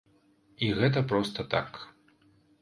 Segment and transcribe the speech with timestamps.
[0.67, 1.69] І гэта проста так.